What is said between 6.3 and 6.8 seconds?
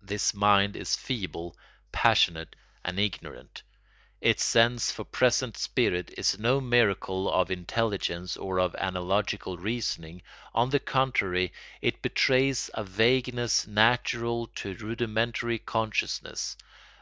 no